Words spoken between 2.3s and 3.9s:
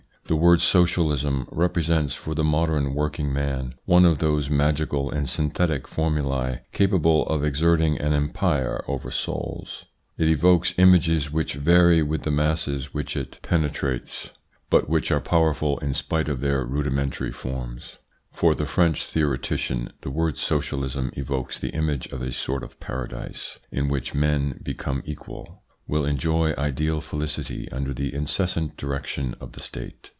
the modern working man